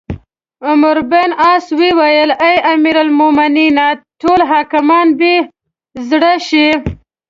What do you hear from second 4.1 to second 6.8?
ټول حاکمان به بې زړه شي.